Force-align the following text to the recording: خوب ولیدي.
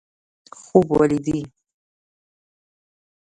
خوب 0.61 0.87
ولیدي. 0.99 1.39